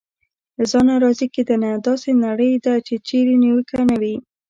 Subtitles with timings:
[0.57, 2.73] له ځانه راضي کېدنه: داسې نړۍ ده
[3.07, 4.15] چېرې نیوکه نه وي.